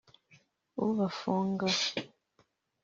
[0.85, 1.67] ubafunga